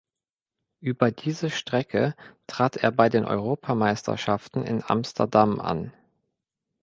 Über 0.79 1.11
diese 1.11 1.51
Strecke 1.51 2.15
trat 2.47 2.75
er 2.75 2.89
bei 2.91 3.07
den 3.07 3.23
Europameisterschaften 3.23 4.63
in 4.65 4.83
Amsterdam 4.83 5.59
an. 5.59 5.93